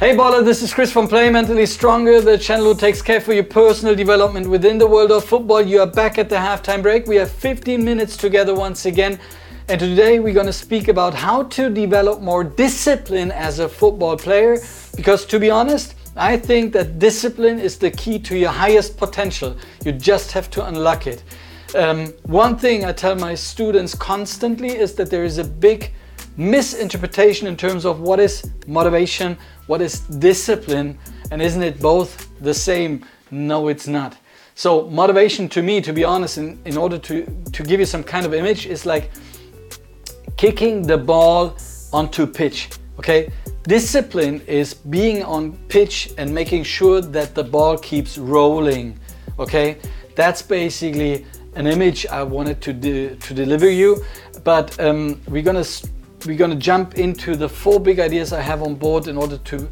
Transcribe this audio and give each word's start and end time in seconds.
Hey 0.00 0.16
baller, 0.16 0.44
this 0.44 0.60
is 0.60 0.74
Chris 0.74 0.90
from 0.90 1.06
Play 1.06 1.30
Mentally 1.30 1.66
Stronger, 1.66 2.20
the 2.20 2.36
channel 2.36 2.64
who 2.64 2.74
takes 2.74 3.00
care 3.00 3.20
for 3.20 3.32
your 3.32 3.44
personal 3.44 3.94
development 3.94 4.48
within 4.48 4.76
the 4.76 4.88
world 4.88 5.12
of 5.12 5.24
football. 5.24 5.62
You 5.62 5.82
are 5.82 5.86
back 5.86 6.18
at 6.18 6.28
the 6.28 6.34
halftime 6.34 6.82
break. 6.82 7.06
We 7.06 7.14
have 7.14 7.30
15 7.30 7.82
minutes 7.84 8.16
together 8.16 8.56
once 8.56 8.86
again. 8.86 9.20
And 9.68 9.78
today 9.78 10.18
we're 10.18 10.34
going 10.34 10.46
to 10.46 10.52
speak 10.52 10.88
about 10.88 11.14
how 11.14 11.44
to 11.44 11.70
develop 11.70 12.20
more 12.20 12.42
discipline 12.42 13.30
as 13.30 13.60
a 13.60 13.68
football 13.68 14.16
player. 14.16 14.58
Because 14.96 15.24
to 15.26 15.38
be 15.38 15.48
honest, 15.48 15.94
I 16.16 16.38
think 16.38 16.72
that 16.72 16.98
discipline 16.98 17.60
is 17.60 17.78
the 17.78 17.92
key 17.92 18.18
to 18.18 18.36
your 18.36 18.50
highest 18.50 18.96
potential. 18.96 19.56
You 19.84 19.92
just 19.92 20.32
have 20.32 20.50
to 20.50 20.66
unlock 20.66 21.06
it. 21.06 21.22
Um, 21.76 22.06
one 22.24 22.58
thing 22.58 22.84
I 22.84 22.90
tell 22.90 23.14
my 23.14 23.36
students 23.36 23.94
constantly 23.94 24.76
is 24.76 24.96
that 24.96 25.08
there 25.08 25.24
is 25.24 25.38
a 25.38 25.44
big 25.44 25.92
misinterpretation 26.36 27.46
in 27.46 27.56
terms 27.56 27.84
of 27.84 28.00
what 28.00 28.18
is 28.18 28.50
motivation, 28.66 29.38
what 29.66 29.80
is 29.80 30.00
discipline, 30.00 30.98
and 31.30 31.40
isn't 31.40 31.62
it 31.62 31.80
both 31.80 32.28
the 32.40 32.54
same? 32.54 33.04
No, 33.30 33.68
it's 33.68 33.86
not. 33.86 34.16
So 34.54 34.88
motivation 34.90 35.48
to 35.50 35.62
me, 35.62 35.80
to 35.80 35.92
be 35.92 36.04
honest, 36.04 36.38
in, 36.38 36.60
in 36.64 36.76
order 36.76 36.98
to, 36.98 37.26
to 37.52 37.62
give 37.62 37.80
you 37.80 37.86
some 37.86 38.04
kind 38.04 38.24
of 38.24 38.34
image, 38.34 38.66
is 38.66 38.86
like 38.86 39.10
kicking 40.36 40.86
the 40.86 40.98
ball 40.98 41.56
onto 41.92 42.26
pitch. 42.26 42.68
Okay? 42.98 43.30
Discipline 43.64 44.42
is 44.46 44.74
being 44.74 45.24
on 45.24 45.52
pitch 45.68 46.12
and 46.18 46.32
making 46.32 46.64
sure 46.64 47.00
that 47.00 47.34
the 47.34 47.42
ball 47.42 47.78
keeps 47.78 48.18
rolling. 48.18 48.98
Okay? 49.38 49.78
That's 50.14 50.42
basically 50.42 51.26
an 51.56 51.66
image 51.66 52.06
I 52.06 52.22
wanted 52.22 52.60
to 52.62 53.16
to 53.16 53.34
deliver 53.34 53.70
you. 53.70 54.04
But 54.44 54.78
um, 54.78 55.20
we're 55.28 55.42
gonna 55.42 55.64
we're 56.26 56.38
gonna 56.38 56.54
jump 56.54 56.96
into 56.96 57.36
the 57.36 57.48
four 57.48 57.80
big 57.80 58.00
ideas 58.00 58.32
I 58.32 58.40
have 58.40 58.62
on 58.62 58.74
board 58.74 59.08
in 59.08 59.16
order 59.16 59.38
to 59.38 59.68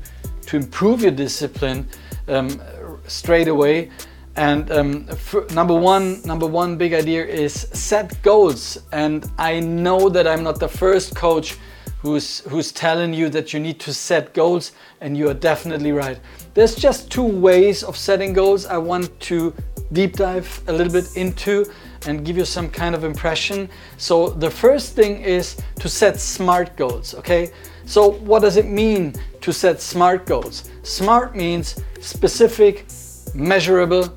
to 0.47 0.57
improve 0.57 1.03
your 1.03 1.13
discipline 1.13 1.89
um, 2.29 2.61
straight 3.07 3.49
away. 3.49 3.91
And 4.37 4.71
um, 4.73 5.07
number 5.53 5.75
one, 5.75 6.23
number 6.23 6.47
one 6.47 6.77
big 6.77 6.95
idea 6.95 7.25
is 7.25 7.53
set 7.53 8.21
goals. 8.23 8.79
And 8.93 9.31
I 9.39 9.61
know 9.61 10.09
that 10.09 10.27
I'm 10.27 10.43
not 10.43 10.59
the 10.59 10.69
first 10.69 11.15
coach 11.15 11.59
who's 12.01 12.41
who's 12.41 12.73
telling 12.73 13.15
you 13.15 13.29
that 13.29 13.53
you 13.53 13.61
need 13.61 13.79
to 13.81 13.95
set 13.95 14.35
goals, 14.35 14.73
and 15.01 15.17
you 15.17 15.29
are 15.29 15.35
definitely 15.35 15.93
right. 15.93 16.19
There's 16.55 16.75
just 16.75 17.11
two 17.11 17.23
ways 17.23 17.83
of 17.85 17.97
setting 17.97 18.33
goals. 18.33 18.67
I 18.67 18.79
want 18.79 19.19
to 19.21 19.55
deep 19.93 20.17
dive 20.17 20.63
a 20.67 20.73
little 20.73 20.93
bit 20.93 21.17
into 21.17 21.67
and 22.07 22.25
give 22.25 22.37
you 22.37 22.45
some 22.45 22.69
kind 22.69 22.95
of 22.95 23.05
impression. 23.05 23.69
So 23.97 24.29
the 24.31 24.51
first 24.51 24.95
thing 24.95 25.21
is 25.23 25.57
to 25.81 25.89
set 25.89 26.21
smart 26.21 26.77
goals, 26.77 27.15
okay? 27.15 27.53
So 27.85 28.13
what 28.13 28.41
does 28.43 28.57
it 28.57 28.67
mean 28.67 29.15
to 29.41 29.53
set 29.53 29.81
smart 29.81 30.27
goals? 30.27 30.71
Smart 30.83 31.35
means 31.37 31.81
specific, 32.01 32.87
measurable, 33.35 34.17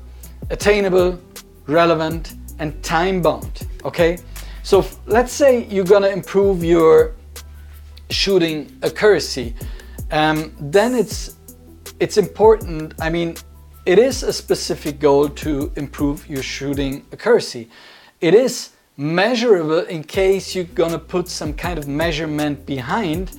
attainable, 0.50 1.18
relevant, 1.66 2.34
and 2.58 2.82
time 2.82 3.22
bound, 3.22 3.66
okay? 3.84 4.18
So 4.62 4.84
let's 5.06 5.32
say 5.32 5.64
you're 5.64 5.84
gonna 5.84 6.08
improve 6.08 6.64
your 6.64 7.14
shooting 8.10 8.78
accuracy, 8.82 9.54
um, 10.10 10.54
then 10.60 10.94
it's 10.94 11.36
it's 11.98 12.18
important. 12.18 12.94
I 13.00 13.10
mean, 13.10 13.36
it 13.86 14.00
is 14.00 14.24
a 14.24 14.32
specific 14.32 14.98
goal 14.98 15.28
to 15.28 15.72
improve 15.76 16.28
your 16.28 16.42
shooting 16.42 17.06
accuracy. 17.12 17.68
It 18.20 18.34
is 18.34 18.70
measurable 18.96 19.80
in 19.86 20.02
case 20.02 20.56
you're 20.56 20.64
gonna 20.64 20.98
put 20.98 21.28
some 21.28 21.54
kind 21.54 21.78
of 21.78 21.86
measurement 21.86 22.66
behind, 22.66 23.38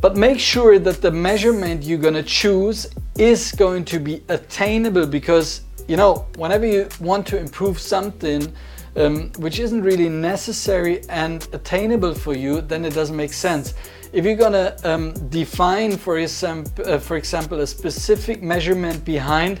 but 0.00 0.16
make 0.16 0.40
sure 0.40 0.80
that 0.80 1.00
the 1.00 1.12
measurement 1.12 1.84
you're 1.84 1.98
gonna 1.98 2.22
choose 2.22 2.88
is 3.16 3.52
going 3.52 3.84
to 3.84 4.00
be 4.00 4.24
attainable 4.28 5.06
because 5.06 5.62
you 5.86 5.96
know, 5.96 6.26
whenever 6.36 6.66
you 6.66 6.88
want 7.00 7.26
to 7.28 7.38
improve 7.38 7.78
something 7.78 8.52
um, 8.96 9.30
which 9.38 9.58
isn't 9.58 9.82
really 9.82 10.08
necessary 10.08 11.02
and 11.08 11.48
attainable 11.52 12.14
for 12.14 12.34
you, 12.34 12.60
then 12.60 12.84
it 12.84 12.92
doesn't 12.92 13.16
make 13.16 13.32
sense. 13.32 13.74
If 14.10 14.24
you're 14.24 14.36
gonna 14.36 14.74
um, 14.84 15.12
define, 15.28 15.96
for 15.98 16.18
example, 16.18 16.88
uh, 16.88 16.98
for 16.98 17.16
example, 17.16 17.60
a 17.60 17.66
specific 17.66 18.42
measurement 18.42 19.04
behind 19.04 19.60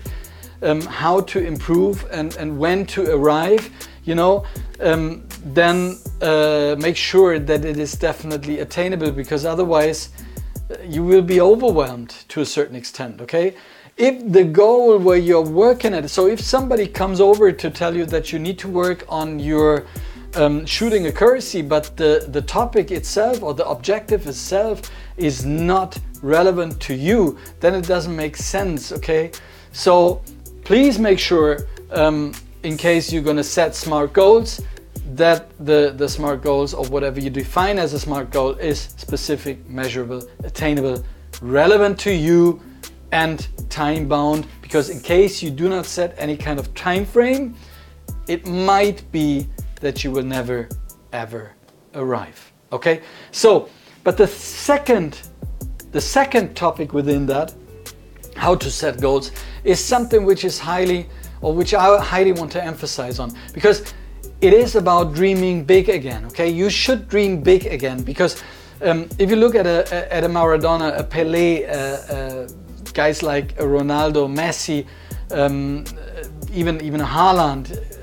um, 0.62 0.80
how 0.80 1.20
to 1.20 1.44
improve 1.44 2.06
and, 2.10 2.34
and 2.36 2.58
when 2.58 2.86
to 2.86 3.14
arrive, 3.14 3.68
you 4.04 4.14
know, 4.14 4.46
um, 4.80 5.22
then 5.44 5.98
uh, 6.22 6.76
make 6.78 6.96
sure 6.96 7.38
that 7.38 7.64
it 7.64 7.78
is 7.78 7.92
definitely 7.92 8.60
attainable 8.60 9.10
because 9.10 9.44
otherwise 9.44 10.08
uh, 10.70 10.76
you 10.82 11.04
will 11.04 11.22
be 11.22 11.42
overwhelmed 11.42 12.10
to 12.28 12.40
a 12.40 12.46
certain 12.46 12.74
extent, 12.74 13.20
okay? 13.20 13.54
If 13.98 14.32
the 14.32 14.44
goal 14.44 14.98
where 14.98 15.18
you're 15.18 15.42
working 15.42 15.92
at, 15.92 16.08
so 16.08 16.26
if 16.26 16.40
somebody 16.40 16.86
comes 16.86 17.20
over 17.20 17.52
to 17.52 17.70
tell 17.70 17.94
you 17.94 18.06
that 18.06 18.32
you 18.32 18.38
need 18.38 18.58
to 18.60 18.68
work 18.68 19.04
on 19.10 19.38
your 19.38 19.84
um, 20.34 20.66
shooting 20.66 21.06
accuracy, 21.06 21.62
but 21.62 21.96
the, 21.96 22.26
the 22.28 22.42
topic 22.42 22.90
itself 22.90 23.42
or 23.42 23.54
the 23.54 23.66
objective 23.68 24.26
itself 24.26 24.82
is 25.16 25.44
not 25.44 25.98
relevant 26.22 26.80
to 26.80 26.94
you, 26.94 27.38
then 27.60 27.74
it 27.74 27.86
doesn't 27.86 28.14
make 28.14 28.36
sense, 28.36 28.92
okay? 28.92 29.30
So 29.72 30.22
please 30.64 30.98
make 30.98 31.18
sure, 31.18 31.66
um, 31.90 32.32
in 32.62 32.76
case 32.76 33.12
you're 33.12 33.22
gonna 33.22 33.44
set 33.44 33.74
smart 33.74 34.12
goals, 34.12 34.60
that 35.14 35.50
the, 35.64 35.94
the 35.96 36.08
smart 36.08 36.42
goals 36.42 36.74
or 36.74 36.84
whatever 36.86 37.18
you 37.18 37.30
define 37.30 37.78
as 37.78 37.92
a 37.92 37.98
smart 37.98 38.30
goal 38.30 38.50
is 38.52 38.80
specific, 38.96 39.68
measurable, 39.68 40.22
attainable, 40.44 41.02
relevant 41.40 41.98
to 42.00 42.12
you, 42.12 42.60
and 43.12 43.48
time 43.70 44.06
bound 44.06 44.46
because 44.60 44.90
in 44.90 45.00
case 45.00 45.42
you 45.42 45.50
do 45.50 45.68
not 45.68 45.86
set 45.86 46.14
any 46.18 46.36
kind 46.36 46.58
of 46.58 46.72
time 46.74 47.06
frame, 47.06 47.54
it 48.26 48.46
might 48.46 49.10
be 49.12 49.46
that 49.80 50.04
you 50.04 50.10
will 50.10 50.24
never 50.24 50.68
ever 51.12 51.52
arrive. 51.94 52.52
Okay? 52.72 53.00
So, 53.30 53.68
but 54.04 54.16
the 54.16 54.26
second 54.26 55.20
the 55.90 56.00
second 56.00 56.54
topic 56.54 56.92
within 56.92 57.26
that 57.26 57.54
how 58.36 58.54
to 58.54 58.70
set 58.70 59.00
goals 59.00 59.32
is 59.64 59.82
something 59.82 60.24
which 60.24 60.44
is 60.44 60.58
highly 60.58 61.08
or 61.40 61.54
which 61.54 61.74
I 61.74 62.00
highly 62.00 62.32
want 62.32 62.52
to 62.52 62.62
emphasize 62.62 63.18
on 63.18 63.32
because 63.52 63.94
it 64.40 64.52
is 64.52 64.76
about 64.76 65.14
dreaming 65.14 65.64
big 65.64 65.88
again. 65.88 66.24
Okay, 66.26 66.48
you 66.48 66.70
should 66.70 67.08
dream 67.08 67.40
big 67.40 67.66
again 67.66 68.02
because 68.02 68.42
um, 68.82 69.08
if 69.18 69.30
you 69.30 69.36
look 69.36 69.54
at 69.54 69.66
a 69.66 70.14
at 70.14 70.24
a 70.24 70.28
Maradona, 70.28 70.96
a 70.96 71.02
Pele, 71.02 71.64
uh, 71.64 71.72
uh, 71.72 72.48
guys 72.94 73.22
like 73.22 73.56
Ronaldo, 73.56 74.28
Messi, 74.28 74.86
um, 75.32 75.84
even 76.52 76.80
even 76.80 77.00
Haaland 77.00 77.97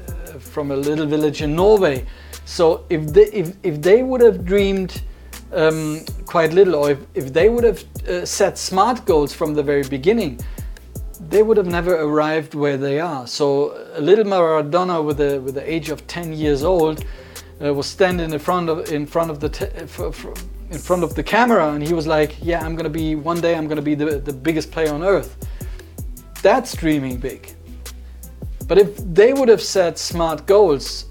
from 0.55 0.71
a 0.71 0.75
little 0.89 1.05
village 1.05 1.41
in 1.41 1.51
Norway. 1.55 2.05
So 2.45 2.66
if 2.89 3.01
they 3.16 3.27
if, 3.41 3.47
if 3.71 3.75
they 3.88 3.99
would 4.09 4.21
have 4.21 4.38
dreamed 4.51 4.91
um, 5.53 6.05
quite 6.25 6.51
little, 6.53 6.75
or 6.75 6.91
if, 6.91 6.99
if 7.13 7.25
they 7.38 7.47
would 7.49 7.66
have 7.71 7.79
uh, 7.83 8.25
set 8.25 8.57
smart 8.57 9.05
goals 9.05 9.31
from 9.39 9.53
the 9.53 9.63
very 9.71 9.83
beginning, 9.97 10.39
they 11.33 11.43
would 11.43 11.57
have 11.57 11.71
never 11.79 11.93
arrived 12.07 12.51
where 12.63 12.77
they 12.77 12.97
are. 12.99 13.27
So 13.27 13.45
a 13.93 14.01
little 14.09 14.25
Maradona 14.33 14.97
with 15.07 15.17
the 15.17 15.31
with 15.45 15.55
the 15.55 15.66
age 15.75 15.89
of 15.89 16.07
10 16.07 16.33
years 16.33 16.63
old 16.63 17.03
uh, 17.61 17.73
was 17.73 17.87
standing 17.97 18.31
in 18.31 18.39
front 18.39 18.69
of 18.69 18.77
in 18.97 19.05
front 19.05 19.29
of 19.31 19.37
the 19.43 19.49
in 20.72 20.79
front 20.79 21.03
of 21.03 21.13
the 21.16 21.23
camera 21.23 21.66
and 21.73 21.81
he 21.89 21.93
was 21.93 22.07
like, 22.07 22.31
yeah, 22.41 22.66
I'm 22.66 22.75
gonna 22.75 22.97
be, 23.03 23.16
one 23.16 23.39
day 23.39 23.55
I'm 23.55 23.67
gonna 23.67 23.81
be 23.91 23.95
the, 23.95 24.19
the 24.19 24.33
biggest 24.33 24.72
player 24.72 24.93
on 24.93 25.03
earth. 25.03 25.31
That's 26.41 26.75
dreaming 26.75 27.17
big. 27.17 27.41
But 28.68 28.78
if 28.78 28.98
they 29.14 29.34
would 29.34 29.50
have 29.50 29.62
set 29.62 29.98
smart 29.98 30.46
goals, 30.46 31.06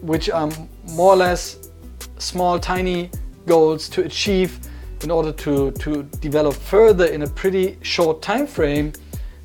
which 0.00 0.30
are 0.30 0.50
more 0.92 1.12
or 1.12 1.16
less 1.16 1.70
small, 2.18 2.58
tiny 2.58 3.10
goals 3.46 3.88
to 3.90 4.04
achieve 4.04 4.58
in 5.02 5.10
order 5.10 5.32
to, 5.32 5.70
to 5.72 6.02
develop 6.20 6.54
further 6.54 7.06
in 7.06 7.22
a 7.22 7.26
pretty 7.26 7.78
short 7.82 8.22
time 8.22 8.46
frame, 8.46 8.92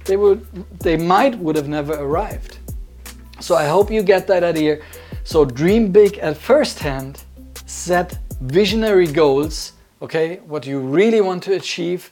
they 0.06 0.18
would 0.18 0.46
they 0.80 0.96
might 0.96 1.38
would 1.40 1.56
have 1.56 1.68
never 1.68 1.94
arrived. 1.94 2.60
So 3.40 3.56
I 3.56 3.66
hope 3.66 3.92
you 3.92 4.04
get 4.04 4.28
that 4.28 4.44
idea. 4.44 4.80
So 5.24 5.44
dream 5.46 5.92
big 5.92 6.20
at 6.20 6.38
first 6.38 6.80
hand, 6.80 7.24
set 7.66 8.18
visionary 8.42 9.08
goals, 9.08 9.74
okay, 10.02 10.38
what 10.46 10.66
you 10.68 10.80
really 10.80 11.22
want 11.22 11.44
to 11.44 11.54
achieve, 11.54 12.12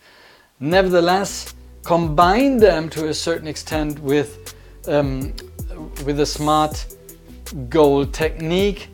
nevertheless, 0.60 1.54
combine 1.84 2.58
them 2.58 2.90
to 2.90 3.08
a 3.10 3.14
certain 3.14 3.48
extent 3.48 4.00
with, 4.00 4.53
um, 4.88 5.34
with 6.06 6.20
a 6.20 6.26
smart 6.26 6.86
goal 7.70 8.06
technique 8.06 8.90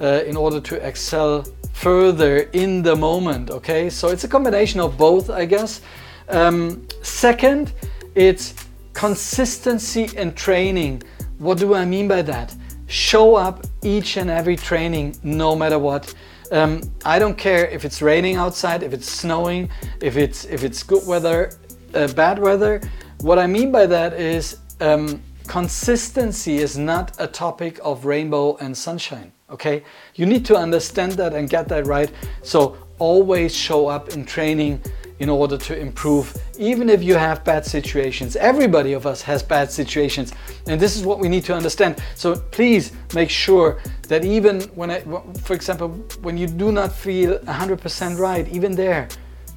uh, 0.00 0.22
in 0.26 0.36
order 0.36 0.60
to 0.60 0.86
excel 0.86 1.44
further 1.72 2.38
in 2.52 2.82
the 2.82 2.94
moment, 2.94 3.50
okay? 3.50 3.90
So 3.90 4.08
it's 4.08 4.24
a 4.24 4.28
combination 4.28 4.80
of 4.80 4.96
both, 4.96 5.30
I 5.30 5.44
guess. 5.44 5.80
Um, 6.28 6.86
second, 7.02 7.72
it's 8.14 8.54
consistency 8.92 10.08
and 10.16 10.36
training. 10.36 11.02
What 11.38 11.58
do 11.58 11.74
I 11.74 11.84
mean 11.84 12.08
by 12.08 12.22
that? 12.22 12.54
Show 12.86 13.34
up 13.34 13.66
each 13.82 14.16
and 14.16 14.30
every 14.30 14.56
training, 14.56 15.16
no 15.22 15.56
matter 15.56 15.78
what. 15.78 16.14
Um, 16.52 16.82
I 17.04 17.18
don't 17.18 17.36
care 17.36 17.66
if 17.66 17.84
it's 17.84 18.00
raining 18.00 18.36
outside, 18.36 18.82
if 18.82 18.92
it's 18.92 19.10
snowing, 19.10 19.68
if 20.00 20.16
it's 20.16 20.44
if 20.44 20.62
it's 20.62 20.82
good 20.82 21.04
weather, 21.06 21.52
uh, 21.94 22.08
bad 22.08 22.38
weather. 22.38 22.80
What 23.20 23.38
I 23.38 23.46
mean 23.46 23.72
by 23.72 23.86
that 23.86 24.12
is 24.12 24.58
um, 24.80 25.20
consistency 25.46 26.56
is 26.56 26.76
not 26.76 27.16
a 27.18 27.26
topic 27.26 27.78
of 27.82 28.04
rainbow 28.04 28.56
and 28.56 28.76
sunshine. 28.76 29.32
Okay, 29.50 29.84
you 30.14 30.26
need 30.26 30.44
to 30.46 30.56
understand 30.56 31.12
that 31.12 31.34
and 31.34 31.48
get 31.48 31.68
that 31.68 31.86
right. 31.86 32.10
So 32.42 32.76
always 32.98 33.54
show 33.54 33.86
up 33.86 34.08
in 34.10 34.24
training 34.24 34.80
in 35.20 35.28
order 35.28 35.56
to 35.56 35.78
improve, 35.78 36.36
even 36.58 36.88
if 36.88 37.02
you 37.02 37.14
have 37.14 37.44
bad 37.44 37.64
situations. 37.64 38.34
Everybody 38.36 38.94
of 38.94 39.06
us 39.06 39.22
has 39.22 39.42
bad 39.42 39.70
situations, 39.70 40.32
and 40.66 40.80
this 40.80 40.96
is 40.96 41.04
what 41.04 41.20
we 41.20 41.28
need 41.28 41.44
to 41.44 41.54
understand. 41.54 42.02
So 42.16 42.36
please 42.36 42.92
make 43.14 43.30
sure 43.30 43.80
that 44.08 44.24
even 44.24 44.62
when, 44.74 44.90
I, 44.90 45.00
for 45.42 45.54
example, 45.54 45.90
when 46.22 46.36
you 46.36 46.48
do 46.48 46.72
not 46.72 46.92
feel 46.92 47.38
100% 47.38 48.18
right, 48.18 48.48
even 48.48 48.74
there, 48.74 49.08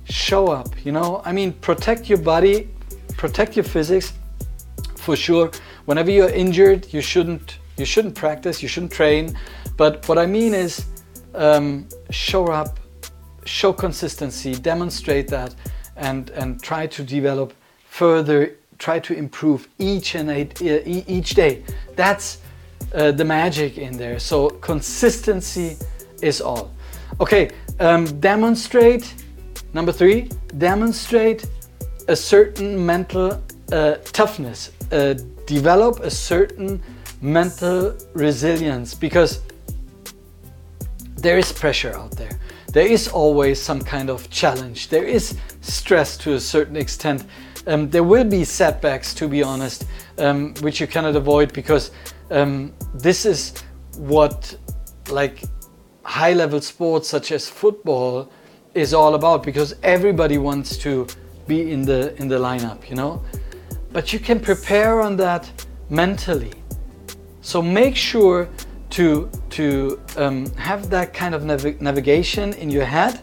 show 0.10 0.48
up. 0.48 0.70
You 0.86 0.92
know, 0.92 1.22
I 1.26 1.32
mean, 1.32 1.54
protect 1.54 2.08
your 2.08 2.20
body, 2.20 2.70
protect 3.18 3.56
your 3.56 3.66
physics, 3.66 4.14
for 4.96 5.16
sure. 5.16 5.52
Whenever 5.88 6.12
you're 6.12 6.30
injured, 6.30 6.94
you 6.94 7.02
shouldn't 7.02 7.58
you 7.78 7.86
shouldn't 7.86 8.16
practice, 8.16 8.62
you 8.64 8.68
shouldn't 8.68 8.92
train. 8.92 9.38
But 9.76 10.08
what 10.08 10.18
I 10.18 10.26
mean 10.26 10.54
is, 10.54 10.86
um, 11.36 11.88
show 12.10 12.48
up 12.48 12.80
show 13.48 13.74
consistency, 13.74 14.54
demonstrate 14.54 15.28
that, 15.30 15.56
and, 15.96 16.30
and 16.32 16.62
try 16.62 16.88
to 16.88 17.04
develop 17.04 17.54
further, 17.86 18.56
try 18.78 19.00
to 19.00 19.14
improve 19.14 19.68
each 19.80 20.16
and 20.16 20.30
eight, 20.30 20.62
each 20.62 21.32
day. 21.32 21.64
That's 21.96 22.40
uh, 22.94 23.12
the 23.12 23.26
magic 23.26 23.78
in 23.78 23.98
there. 23.98 24.20
So 24.20 24.50
consistency 24.50 25.78
is 26.22 26.42
all. 26.42 26.72
Okay, 27.20 27.50
um, 27.80 28.06
demonstrate. 28.20 29.14
Number 29.74 29.92
three, 29.92 30.30
demonstrate 30.58 31.46
a 32.08 32.16
certain 32.16 32.86
mental 32.86 33.42
uh, 33.72 33.96
toughness. 34.06 34.72
Uh, 34.92 35.16
develop 35.48 36.00
a 36.02 36.12
certain 36.12 36.82
mental 37.22 37.98
resilience 38.14 38.94
because 38.94 39.42
there 41.16 41.40
is 41.40 41.52
pressure 41.52 41.98
out 41.98 42.12
there 42.12 42.38
there 42.78 42.86
is 42.86 43.08
always 43.08 43.60
some 43.62 43.82
kind 43.82 44.08
of 44.10 44.30
challenge. 44.30 44.90
There 44.90 45.04
is 45.04 45.36
stress 45.62 46.18
to 46.18 46.34
a 46.34 46.40
certain 46.40 46.76
extent. 46.76 47.26
Um, 47.66 47.90
there 47.90 48.04
will 48.04 48.24
be 48.24 48.44
setbacks, 48.44 49.14
to 49.16 49.28
be 49.28 49.42
honest, 49.42 49.86
um, 50.20 50.54
which 50.62 50.80
you 50.80 50.88
cannot 50.88 51.16
avoid 51.16 51.54
because 51.54 51.92
um, 52.30 52.74
this 52.94 53.26
is 53.26 53.54
what 53.98 54.56
like 55.10 55.42
high 56.04 56.34
level 56.34 56.62
sports 56.62 57.10
such 57.10 57.32
as 57.32 57.50
football 57.50 58.30
is 58.74 58.94
all 58.94 59.16
about 59.16 59.44
because 59.44 59.74
everybody 59.82 60.38
wants 60.38 60.78
to 60.78 61.08
be 61.48 61.72
in 61.72 61.82
the 61.82 62.16
in 62.22 62.28
the 62.28 62.38
lineup, 62.38 62.88
you 62.90 62.96
know. 62.96 63.24
But 63.98 64.14
you 64.14 64.20
can 64.20 64.40
prepare 64.40 65.02
on 65.02 65.18
that 65.18 65.52
mentally. 65.90 66.54
So 67.42 67.64
make 67.64 67.96
sure 67.96 68.48
to 68.92 69.28
to 69.50 70.00
um, 70.18 70.52
have 70.54 70.92
that 70.92 71.16
kind 71.16 71.34
of 71.34 71.44
nav- 71.44 71.82
navigation 71.82 72.54
in 72.54 72.70
your 72.70 72.86
head 72.86 73.22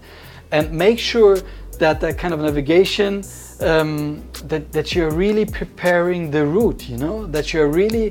and 0.50 0.72
make 0.72 0.98
sure 0.98 1.38
that 1.78 2.00
that 2.00 2.18
kind 2.18 2.34
of 2.34 2.40
navigation 2.40 3.22
um, 3.60 4.20
that, 4.48 4.72
that 4.72 4.96
you're 4.96 5.12
really 5.12 5.46
preparing 5.46 6.32
the 6.32 6.44
route 6.44 6.88
you 6.88 6.96
know 6.96 7.24
that 7.26 7.52
you're 7.52 7.70
really 7.70 8.10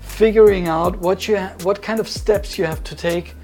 figuring 0.00 0.68
out 0.68 0.96
what 1.00 1.26
you 1.26 1.36
ha- 1.36 1.54
what 1.64 1.82
kind 1.82 1.98
of 1.98 2.06
steps 2.06 2.56
you 2.56 2.64
have 2.64 2.82
to 2.84 2.94
take 2.94 3.34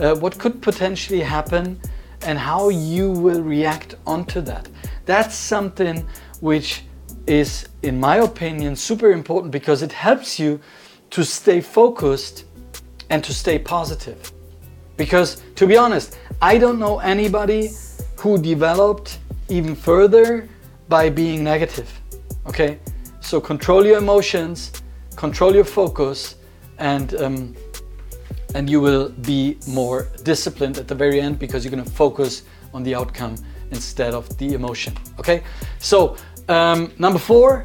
uh, 0.00 0.16
what 0.16 0.36
could 0.36 0.60
potentially 0.60 1.20
happen 1.20 1.80
and 2.26 2.38
how 2.38 2.70
you 2.70 3.12
will 3.12 3.42
react 3.42 3.94
onto 4.04 4.40
that 4.40 4.68
that's 5.06 5.36
something 5.36 6.04
which 6.40 6.82
is 7.26 7.68
in 7.82 7.98
my 7.98 8.16
opinion 8.16 8.76
super 8.76 9.12
important 9.12 9.52
because 9.52 9.82
it 9.82 9.92
helps 9.92 10.38
you 10.38 10.60
to 11.10 11.24
stay 11.24 11.60
focused 11.60 12.44
and 13.10 13.22
to 13.24 13.34
stay 13.34 13.58
positive. 13.58 14.32
Because 14.96 15.42
to 15.56 15.66
be 15.66 15.76
honest, 15.76 16.18
I 16.40 16.58
don't 16.58 16.78
know 16.78 16.98
anybody 16.98 17.70
who 18.16 18.40
developed 18.40 19.18
even 19.48 19.74
further 19.74 20.48
by 20.88 21.10
being 21.10 21.42
negative. 21.42 21.90
Okay? 22.46 22.78
So 23.20 23.40
control 23.40 23.84
your 23.84 23.98
emotions, 23.98 24.72
control 25.16 25.54
your 25.54 25.64
focus, 25.64 26.36
and 26.78 27.14
um, 27.14 27.54
and 28.54 28.68
you 28.68 28.80
will 28.80 29.10
be 29.10 29.58
more 29.68 30.08
disciplined 30.24 30.78
at 30.78 30.88
the 30.88 30.94
very 30.94 31.20
end 31.20 31.38
because 31.38 31.64
you're 31.64 31.70
going 31.70 31.84
to 31.84 31.90
focus 31.90 32.42
on 32.74 32.82
the 32.82 32.94
outcome 32.94 33.36
instead 33.70 34.12
of 34.14 34.36
the 34.38 34.54
emotion. 34.54 34.92
Okay? 35.18 35.42
So 35.78 36.16
um, 36.50 36.92
number 36.98 37.18
four, 37.18 37.64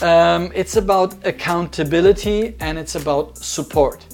um, 0.00 0.50
it's 0.54 0.76
about 0.76 1.14
accountability 1.26 2.56
and 2.58 2.78
it's 2.78 2.94
about 2.94 3.36
support. 3.36 4.04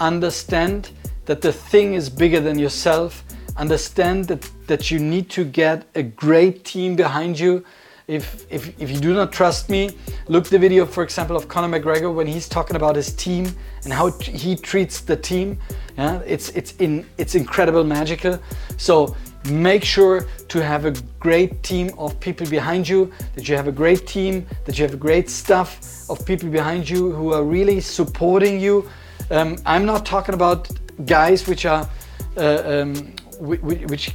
Understand 0.00 0.90
that 1.26 1.42
the 1.42 1.52
thing 1.52 1.92
is 1.92 2.08
bigger 2.08 2.40
than 2.40 2.58
yourself. 2.58 3.22
Understand 3.56 4.24
that, 4.28 4.50
that 4.68 4.90
you 4.90 4.98
need 4.98 5.28
to 5.30 5.44
get 5.44 5.86
a 5.94 6.02
great 6.02 6.64
team 6.64 6.96
behind 6.96 7.38
you. 7.38 7.62
If, 8.06 8.46
if, 8.50 8.80
if 8.80 8.90
you 8.90 8.98
do 9.00 9.12
not 9.12 9.32
trust 9.32 9.68
me 9.68 9.90
look 10.28 10.46
the 10.46 10.58
video 10.58 10.86
for 10.86 11.02
example 11.02 11.36
of 11.36 11.46
conor 11.46 11.78
mcgregor 11.78 12.14
when 12.14 12.26
he's 12.26 12.48
talking 12.48 12.74
about 12.74 12.96
his 12.96 13.12
team 13.12 13.54
and 13.84 13.92
how 13.92 14.10
he 14.22 14.56
treats 14.56 15.02
the 15.02 15.14
team. 15.14 15.58
Yeah 15.98 16.22
it's 16.24 16.48
it's 16.50 16.72
in 16.76 17.04
it's 17.18 17.34
incredible 17.34 17.84
magical. 17.84 18.40
So 18.78 19.14
make 19.50 19.84
sure 19.84 20.26
to 20.48 20.62
have 20.62 20.84
a 20.84 20.92
great 21.20 21.62
team 21.62 21.90
of 21.96 22.18
people 22.20 22.46
behind 22.48 22.88
you 22.88 23.12
that 23.34 23.48
you 23.48 23.56
have 23.56 23.68
a 23.68 23.72
great 23.72 24.06
team 24.06 24.46
that 24.64 24.78
you 24.78 24.84
have 24.84 24.94
a 24.94 24.98
great 24.98 25.30
staff 25.30 25.78
of 26.10 26.24
people 26.26 26.48
behind 26.48 26.88
you 26.88 27.12
who 27.12 27.32
are 27.32 27.44
really 27.44 27.80
supporting 27.80 28.60
you 28.60 28.88
um, 29.30 29.56
I'm 29.66 29.84
not 29.84 30.06
talking 30.06 30.34
about 30.34 30.68
guys 31.04 31.46
which 31.46 31.66
are 31.66 31.88
uh, 32.36 32.62
um, 32.64 32.94
which 33.40 34.14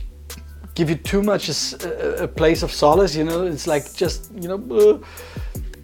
give 0.75 0.89
you 0.89 0.95
too 0.95 1.21
much 1.21 1.49
a, 1.49 2.23
a, 2.23 2.27
place 2.27 2.63
of 2.63 2.71
solace. 2.71 3.15
You 3.15 3.23
know, 3.23 3.45
it's 3.45 3.67
like 3.67 3.93
just 3.93 4.31
you 4.33 4.47
know. 4.47 4.59
Uh, 4.75 5.05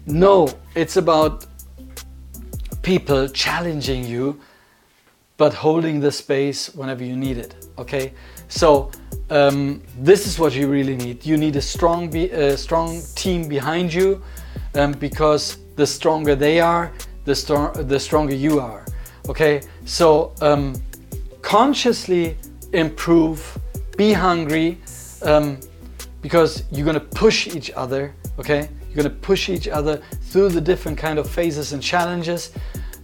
no, 0.06 0.48
it's 0.74 0.96
about 0.96 1.46
people 2.82 3.28
challenging 3.28 4.04
you, 4.04 4.40
but 5.36 5.54
holding 5.54 6.00
the 6.00 6.10
space 6.10 6.74
whenever 6.74 7.04
you 7.04 7.14
need 7.14 7.38
it. 7.38 7.68
Okay, 7.78 8.12
so 8.48 8.90
um, 9.30 9.82
this 9.98 10.26
is 10.26 10.38
what 10.38 10.54
you 10.54 10.68
really 10.68 10.96
need. 10.96 11.24
You 11.24 11.36
need 11.36 11.56
a 11.56 11.62
strong, 11.62 12.10
be, 12.10 12.30
a 12.30 12.56
strong 12.56 13.00
team 13.14 13.48
behind 13.48 13.92
you, 13.92 14.22
um, 14.74 14.92
because 14.92 15.58
the 15.76 15.86
stronger 15.86 16.34
they 16.34 16.60
are, 16.60 16.92
the, 17.24 17.34
strong, 17.34 17.72
the 17.86 17.98
stronger 17.98 18.34
you 18.34 18.60
are. 18.60 18.84
Okay, 19.28 19.62
so 19.84 20.32
um, 20.40 20.74
consciously 21.42 22.36
improve, 22.72 23.58
be 23.96 24.12
hungry, 24.12 24.78
um, 25.22 25.58
because 26.22 26.64
you're 26.70 26.86
gonna 26.86 27.00
push 27.00 27.46
each 27.54 27.70
other. 27.72 28.14
Okay, 28.38 28.68
you're 28.88 28.96
gonna 28.96 29.10
push 29.10 29.48
each 29.48 29.68
other 29.68 30.02
through 30.22 30.48
the 30.48 30.60
different 30.60 30.98
kind 30.98 31.18
of 31.18 31.28
phases 31.28 31.72
and 31.72 31.82
challenges, 31.82 32.52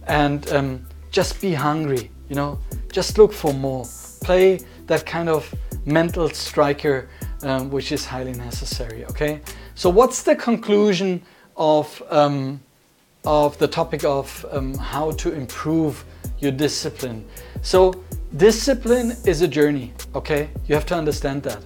and 0.07 0.49
um, 0.51 0.85
just 1.11 1.39
be 1.41 1.53
hungry. 1.53 2.11
You 2.29 2.35
know, 2.35 2.59
just 2.91 3.17
look 3.17 3.31
for 3.31 3.53
more. 3.53 3.85
Play 4.21 4.59
that 4.87 5.05
kind 5.05 5.29
of 5.29 5.53
mental 5.85 6.29
striker, 6.29 7.09
um, 7.43 7.69
which 7.69 7.91
is 7.91 8.05
highly 8.05 8.33
necessary. 8.33 9.05
Okay, 9.05 9.41
so 9.75 9.89
what's 9.89 10.23
the 10.23 10.35
conclusion 10.35 11.21
of 11.55 12.01
um, 12.09 12.59
of 13.27 13.57
the 13.57 13.67
topic 13.67 14.05
of 14.05 14.45
um, 14.51 14.73
how 14.75 15.11
to 15.11 15.33
improve 15.33 16.05
your 16.39 16.51
discipline. 16.51 17.25
So, 17.61 18.03
discipline 18.37 19.17
is 19.25 19.41
a 19.41 19.47
journey, 19.47 19.93
okay? 20.15 20.49
You 20.67 20.75
have 20.75 20.85
to 20.87 20.95
understand 20.95 21.43
that. 21.43 21.61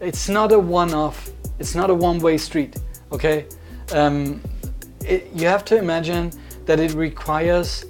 It's 0.00 0.28
not 0.28 0.52
a 0.52 0.58
one 0.58 0.92
off, 0.92 1.30
it's 1.58 1.74
not 1.74 1.88
a 1.88 1.94
one 1.94 2.18
way 2.18 2.36
street, 2.36 2.76
okay? 3.12 3.46
Um, 3.92 4.42
it, 5.04 5.30
you 5.32 5.46
have 5.46 5.64
to 5.66 5.78
imagine 5.78 6.32
that 6.66 6.80
it 6.80 6.92
requires 6.92 7.86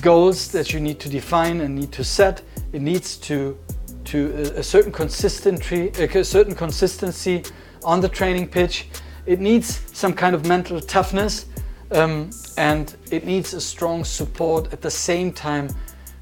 goals 0.00 0.50
that 0.52 0.72
you 0.72 0.80
need 0.80 0.98
to 1.00 1.08
define 1.08 1.60
and 1.60 1.74
need 1.74 1.92
to 1.92 2.04
set. 2.04 2.42
It 2.72 2.80
needs 2.80 3.16
to 3.18 3.58
to 4.06 4.52
a, 4.56 4.62
certain 4.62 4.92
consistency, 4.92 5.88
a 5.88 6.24
certain 6.24 6.54
consistency 6.54 7.42
on 7.84 8.00
the 8.00 8.08
training 8.08 8.48
pitch. 8.48 8.88
It 9.26 9.40
needs 9.40 9.80
some 9.92 10.12
kind 10.12 10.34
of 10.34 10.46
mental 10.46 10.80
toughness 10.80 11.46
um, 11.92 12.30
and 12.56 12.96
it 13.10 13.24
needs 13.24 13.54
a 13.54 13.60
strong 13.60 14.04
support 14.04 14.72
at 14.72 14.80
the 14.80 14.90
same 14.90 15.32
time 15.32 15.68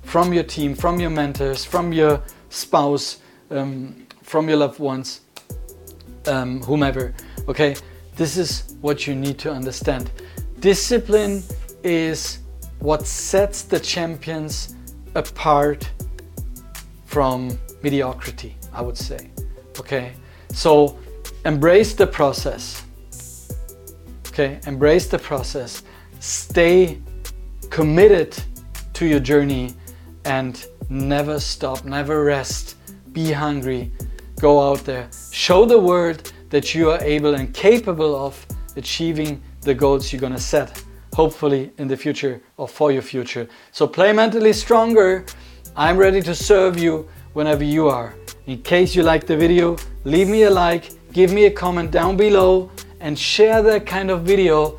from 0.02 0.32
your 0.32 0.42
team, 0.42 0.74
from 0.74 1.00
your 1.00 1.10
mentors, 1.10 1.64
from 1.64 1.92
your 1.92 2.22
spouse, 2.48 3.18
um, 3.50 4.06
from 4.22 4.48
your 4.48 4.58
loved 4.58 4.78
ones, 4.78 5.20
um, 6.26 6.60
whomever. 6.62 7.14
Okay, 7.48 7.76
this 8.16 8.36
is 8.36 8.74
what 8.80 9.06
you 9.06 9.14
need 9.14 9.38
to 9.38 9.52
understand. 9.52 10.10
Discipline 10.58 11.42
is 11.82 12.38
what 12.80 13.06
sets 13.06 13.62
the 13.62 13.78
champions 13.78 14.74
apart 15.14 15.90
from 17.10 17.58
mediocrity, 17.82 18.54
I 18.72 18.80
would 18.82 18.96
say. 18.96 19.30
Okay, 19.80 20.12
so 20.52 20.96
embrace 21.44 21.92
the 21.92 22.06
process. 22.06 22.84
Okay, 24.28 24.60
embrace 24.64 25.08
the 25.08 25.18
process. 25.18 25.82
Stay 26.20 27.02
committed 27.68 28.40
to 28.92 29.06
your 29.06 29.18
journey 29.18 29.74
and 30.24 30.64
never 30.88 31.40
stop, 31.40 31.84
never 31.84 32.22
rest. 32.22 32.76
Be 33.12 33.32
hungry. 33.32 33.90
Go 34.38 34.70
out 34.70 34.84
there. 34.84 35.08
Show 35.32 35.64
the 35.64 35.80
world 35.80 36.32
that 36.50 36.76
you 36.76 36.90
are 36.92 37.02
able 37.02 37.34
and 37.34 37.52
capable 37.52 38.14
of 38.14 38.46
achieving 38.76 39.42
the 39.62 39.74
goals 39.74 40.12
you're 40.12 40.20
going 40.20 40.32
to 40.32 40.38
set, 40.38 40.80
hopefully 41.12 41.72
in 41.78 41.88
the 41.88 41.96
future 41.96 42.40
or 42.56 42.68
for 42.68 42.92
your 42.92 43.02
future. 43.02 43.48
So 43.72 43.88
play 43.88 44.12
mentally 44.12 44.52
stronger. 44.52 45.24
I'm 45.76 45.96
ready 45.96 46.20
to 46.22 46.34
serve 46.34 46.78
you 46.78 47.08
whenever 47.32 47.64
you 47.64 47.88
are. 47.88 48.14
In 48.46 48.60
case 48.62 48.94
you 48.94 49.02
like 49.02 49.26
the 49.26 49.36
video, 49.36 49.76
leave 50.04 50.28
me 50.28 50.42
a 50.42 50.50
like, 50.50 50.90
give 51.12 51.32
me 51.32 51.44
a 51.46 51.50
comment 51.50 51.90
down 51.90 52.16
below 52.16 52.70
and 53.00 53.18
share 53.18 53.62
that 53.62 53.86
kind 53.86 54.10
of 54.10 54.22
video 54.22 54.78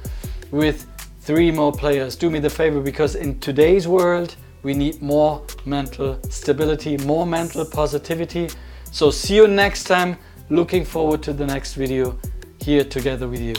with 0.52 0.86
three 1.22 1.52
more 1.52 1.72
players. 1.72 2.16
Do 2.16 2.30
me 2.30 2.40
the 2.40 2.50
favor 2.50 2.82
because 2.82 3.16
in 3.16 3.40
today's 3.40 3.88
world, 3.88 4.36
we 4.64 4.74
need 4.74 5.02
more 5.02 5.44
mental 5.66 6.20
stability, 6.30 6.98
more 6.98 7.26
mental 7.26 7.66
positivity. 7.66 8.50
So 8.92 9.12
see 9.12 9.36
you 9.36 9.48
next 9.48 9.86
time. 9.86 10.18
Looking 10.50 10.84
forward 10.84 11.24
to 11.24 11.34
the 11.34 11.46
next 11.46 11.76
video 11.76 12.20
here 12.60 12.84
together 12.84 13.28
with 13.28 13.40
you. 13.40 13.56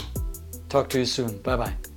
Talk 0.69 0.89
to 0.89 0.99
you 0.99 1.05
soon. 1.05 1.39
Bye 1.39 1.57
bye. 1.57 1.92